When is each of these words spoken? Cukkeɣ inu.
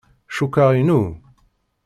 Cukkeɣ 0.35 0.69
inu. 0.81 1.01